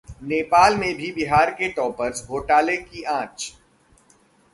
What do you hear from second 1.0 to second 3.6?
बिहार के टॉपर्स घोटाले की आंच!